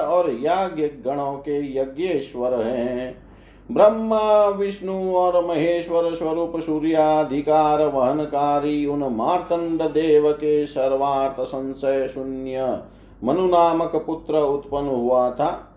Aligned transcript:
और 0.06 0.38
याज्ञ 0.42 0.84
गणों 0.84 1.34
के 1.34 1.80
यज्ञेश्वर 1.80 2.54
हैं। 2.54 3.27
ब्रह्मा, 3.72 4.46
विष्णु 4.46 5.16
और 5.16 5.46
महेश्वर 5.46 6.14
स्वरूप 6.14 6.60
सूर्याधिकार 6.60 7.82
वहनकारी 7.82 8.86
उन 8.86 9.04
मार्तंड 9.04 9.82
देव 9.82 10.32
के 10.32 10.68
सर्वार्थ 10.68 11.42
संशय 11.42 12.08
शून्य 12.08 12.80
मनु 13.24 13.48
नामक 13.48 13.96
पुत्र 13.96 14.38
उत्पन्न 14.38 14.88
हुआ 14.88 15.32
था। 15.32 15.74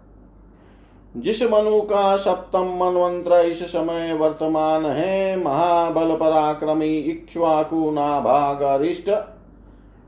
जिस 1.17 1.43
मनु 1.43 1.81
का 1.81 2.17
सप्तम 2.17 2.65
मनवंत्र 2.65 3.33
इस 3.35 3.63
समय 3.63 4.13
वर्तमान 4.13 4.87
है, 4.87 5.45
महाबल 5.45 6.17
पराक्रमी 6.17 6.97
इक्ष्वाकु 6.97 7.91
नाभाग 7.91 8.63
अरिष्ट 8.63 9.11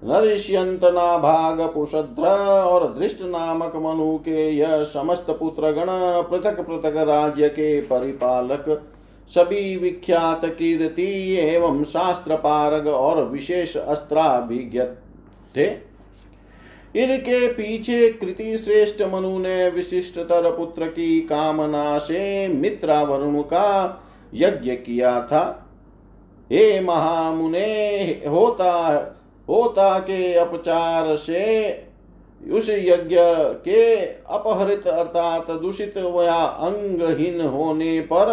नरिष्यंत 0.02 0.84
नाभाग 0.84 1.60
पुषद्र 1.74 2.28
और 2.62 2.86
दृष्ट 2.94 3.20
नामक 3.22 3.76
मनु 3.76 4.16
के 4.18 4.48
यह 4.50 4.82
समस्त 4.84 5.26
पुत्र 5.30 5.70
गण 5.72 5.86
पृथक 6.30 6.60
पृथक 6.60 6.96
राज्य 6.98 7.48
के 7.48 7.80
परिपालक, 7.80 8.64
सभी 9.30 9.76
विख्यात 9.76 10.44
कीर्ति 10.44 11.36
एवं 11.40 11.82
शास्त्र 11.84 12.36
पारग 12.36 12.86
और 12.86 13.24
विशेष 13.24 13.76
अस्त्राभिज्ञ 13.76 14.82
थे 15.56 15.66
इनके 16.94 17.46
पीछे 17.48 18.08
कृति 18.12 18.56
श्रेष्ठ 18.58 19.02
मनु 19.02 19.38
ने 19.38 19.68
विशिष्टतर 19.70 20.50
पुत्र 20.50 20.86
की 20.86 21.20
कामना 21.20 21.98
से 21.98 22.48
मित्रा 22.48 23.02
वरुण 23.02 23.40
का 23.42 24.02
यज्ञ 24.34 24.70
किया 24.70 25.20
था। 25.22 25.44
हे 26.50 26.80
महामुने, 26.80 28.22
होता 28.28 29.18
होता 29.48 29.98
के 29.98 30.34
अपचार 30.34 31.16
से 31.16 31.44
उस 32.52 32.68
यज्ञ 32.70 33.16
के 33.64 33.96
अपहृत 34.06 34.86
अर्थात 34.86 35.50
दूषित 35.50 35.96
या 35.96 36.42
अंगहीन 36.42 37.40
होने 37.40 38.00
पर 38.00 38.32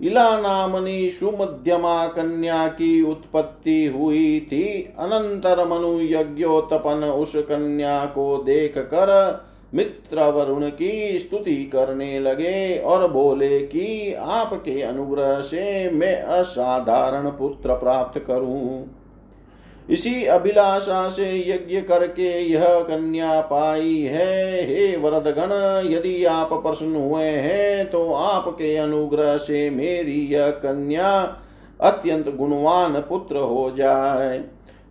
इला 0.00 0.40
नामनी 0.40 1.10
सुमध्यमा 1.10 2.06
कन्या 2.06 2.66
की 2.68 3.02
उत्पत्ति 3.02 3.84
हुई 3.86 4.40
थी। 4.52 4.94
अनंतर 4.98 5.66
मनु 5.68 6.00
यज्ञोत्पन 6.00 7.04
उस 7.04 7.32
कन्या 7.36 8.04
को 8.04 8.36
देख 8.36 8.78
कर 8.78 9.10
मित्र 9.74 10.24
वरुण 10.30 10.68
की 10.70 11.18
स्तुति 11.18 11.56
करने 11.64 12.18
लगे 12.20 12.78
और 12.78 13.10
बोले 13.10 13.58
कि 13.60 14.14
आपके 14.14 14.80
अनुग्रह 14.82 15.40
से 15.40 15.90
मैं 15.90 16.22
असाधारण 16.22 17.30
पुत्र 17.30 17.74
प्राप्त 17.74 18.18
करूँ। 18.18 18.84
इसी 19.88 20.24
अभिलाषा 20.24 21.08
से 21.08 21.26
यज्ञ 21.48 21.80
करके 21.80 22.28
यह 22.42 22.64
कन्या 22.80 23.40
पाई 23.40 23.98
है। 24.02 24.64
हे 24.66 24.96
वरदगण, 24.96 25.52
यदि 25.90 26.24
आप 26.24 26.52
प्रसन्न 26.52 26.96
हुए 26.96 27.24
हैं 27.24 27.90
तो 27.90 28.12
आपके 28.12 28.76
अनुग्रह 28.76 29.36
से 29.36 29.68
मेरी 29.70 30.20
यह 30.26 30.50
कन्या 30.62 31.12
अत्यंत 31.80 32.28
गुणवान 32.36 33.00
पुत्र 33.00 33.36
हो 33.36 33.70
जाए। 33.76 34.38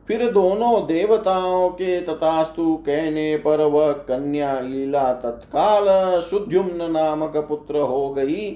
फिर 0.07 0.25
दोनों 0.31 0.81
देवताओं 0.87 1.69
के 1.69 1.99
तथास्तु 2.01 2.75
कहने 2.85 3.35
पर 3.37 3.61
वह 3.65 3.91
कन्या 3.91 4.59
लीला 4.59 5.11
तत्काल 5.13 5.85
सुद्युम्न 6.21 6.91
नामक 6.91 7.37
पुत्र 7.37 7.79
हो 7.79 8.09
गई। 8.09 8.49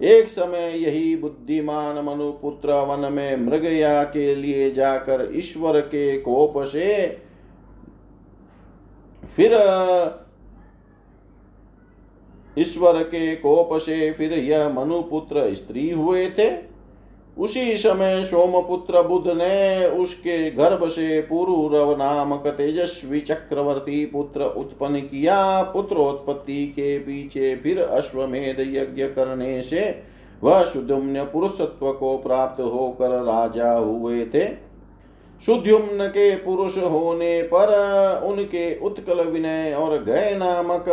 एक 0.00 0.28
समय 0.28 0.72
यही 0.76 1.16
बुद्धिमान 1.16 1.98
मनुपुत्र 2.04 2.72
वन 2.72 3.12
में 3.12 3.36
मृगया 3.36 4.02
के 4.04 4.34
लिए 4.34 4.70
जाकर 4.70 5.30
ईश्वर 5.34 5.80
के 5.80 6.18
कोप 6.18 6.54
से 6.64 7.06
फिर 9.36 9.52
ईश्वर 12.58 13.02
के 13.02 13.34
कोप 13.36 13.68
से 13.78 14.10
फिर 14.12 14.32
यह 14.32 14.68
मनुपुत्र 14.68 15.54
स्त्री 15.54 15.90
हुए 15.90 16.30
थे। 16.30 16.75
उसी 17.36 17.76
समय 17.76 18.22
सोमपुत्र 18.24 19.02
बुद्ध 19.02 19.26
ने 19.30 19.86
उसके 19.86 20.50
गर्भ 20.50 20.88
से 20.88 21.20
पुरुरव 21.20 21.96
नामक 21.98 22.46
तेजस्वी 22.46 23.20
चक्रवर्ती 23.20 24.04
पुत्र 24.06 24.44
उत्पन्न 24.56 25.00
किया। 25.00 25.62
पुत्रोत्पत्ति 25.62 26.66
के 26.66 26.98
पीछे 26.98 27.54
फिर 27.56 27.82
अश्वमेध 27.82 28.60
यज्ञ 28.60 29.06
करने 29.06 29.62
से 29.62 30.02
वह 30.42 30.64
सुद्युम्न 30.64 31.24
पुरुषत्व 31.24 31.92
को 31.92 32.16
प्राप्त 32.18 32.60
होकर 32.60 33.10
राजा 33.22 33.72
हुए 33.72 34.24
थे। 34.24 34.44
सुद्युम्न 35.46 36.06
के 36.08 36.34
पुरुष 36.36 36.78
होने 36.78 37.42
पर 37.42 38.22
उनके 38.24 38.78
उत्कल 38.78 39.20
विनय 39.22 39.74
और 39.74 40.02
गय 40.04 40.34
नामक 40.38 40.84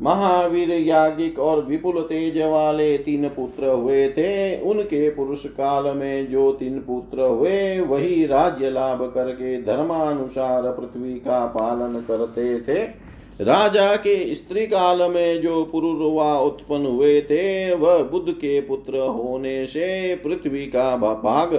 महावीर 0.00 0.70
याज्ञिक 0.70 1.38
और 1.38 1.64
विपुल 1.64 2.00
तेज 2.00 2.38
वाले 2.38 2.98
तीन 2.98 3.28
पुत्र 3.28 3.66
हुए 3.66 4.08
थे। 4.08 4.60
उनके 4.60 5.10
पुरुष 5.10 5.46
काल 5.46 5.96
में 5.96 6.30
जो 6.30 6.52
तीन 6.52 6.78
पुत्र 6.78 7.20
हुए, 7.20 7.80
वही 7.80 8.26
राज्य 8.26 8.70
लाभ 8.70 9.12
करके 9.14 9.62
धर्मानुसार 9.62 10.62
पृथ्वी 10.62 11.14
का 11.14 11.46
पालन 11.46 12.00
करते 12.00 12.60
थे। 12.60 13.04
राजा 13.40 13.96
के 13.96 14.34
स्त्री 14.34 14.66
काल 14.66 15.10
में 15.10 15.40
जो 15.40 15.64
पुरुरवा 15.64 16.40
उत्पन्न 16.40 16.86
हुए 16.86 17.20
थे, 17.20 17.74
वह 17.74 18.02
बुद्ध 18.02 18.32
के 18.32 18.60
पुत्र 18.60 18.98
होने 18.98 19.66
से 19.66 20.14
पृथ्वी 20.14 20.66
का 20.66 20.96
भाग 20.96 21.54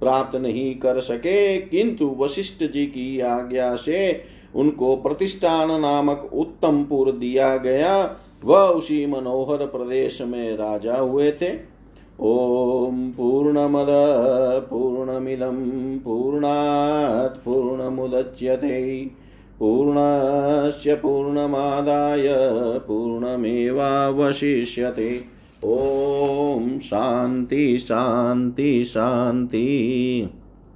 प्राप्त 0.00 0.36
नहीं 0.36 0.74
कर 0.74 1.00
सके। 1.00 1.56
किंतु 1.58 2.16
वशिष्ठ 2.18 2.64
जी 2.64 2.86
की 2.86 3.20
आज्ञा 3.20 3.76
से 3.76 4.30
उनको 4.54 4.96
प्रतिष्ठान 4.96 5.80
नामक 5.80 6.30
उत्तम 6.34 6.84
पुर 6.84 7.12
दिया 7.12 7.56
गया। 7.56 8.16
वह 8.44 8.58
उसी 8.58 9.06
मनोहर 9.06 9.56
प्रदेश 9.56 10.22
में 10.22 10.56
राजा 10.56 10.96
हुए 10.96 11.32
थे। 11.32 11.80
ॐ 12.22 13.12
पूर्णमद, 13.16 13.86
पूर्णमिदं, 14.70 15.98
पूर्णात् 15.98 17.44
पूर्णमुदच्यते। 17.44 19.10
पूर्णस्य 19.60 20.94
पूर्णमादाय 20.94 22.34
पूर्णमेवावशिष्यते। 22.78 25.24
ॐ 25.64 26.78
शान्ति 26.78 27.78
शान्ति 27.78 28.84
शान्ति। 28.84 30.28